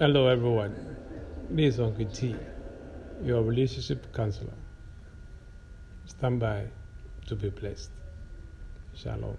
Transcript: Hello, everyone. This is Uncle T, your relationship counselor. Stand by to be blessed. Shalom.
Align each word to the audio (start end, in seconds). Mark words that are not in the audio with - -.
Hello, 0.00 0.28
everyone. 0.28 0.96
This 1.50 1.74
is 1.74 1.80
Uncle 1.80 2.06
T, 2.06 2.34
your 3.22 3.42
relationship 3.42 4.10
counselor. 4.14 4.54
Stand 6.06 6.40
by 6.40 6.68
to 7.26 7.36
be 7.36 7.50
blessed. 7.50 7.90
Shalom. 8.94 9.36